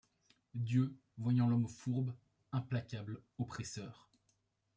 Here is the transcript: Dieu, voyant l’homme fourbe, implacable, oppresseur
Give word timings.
Dieu, 0.55 0.95
voyant 1.19 1.47
l’homme 1.47 1.67
fourbe, 1.67 2.11
implacable, 2.53 3.21
oppresseur 3.37 4.09